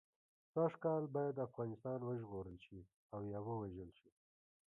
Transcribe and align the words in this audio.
سږ 0.53 0.71
کال 0.83 1.03
باید 1.15 1.43
افغانستان 1.47 1.99
وژغورل 2.03 2.57
شي 2.65 2.79
او 3.13 3.19
یا 3.31 3.39
ووژل 3.47 3.89
شي. 3.99 4.09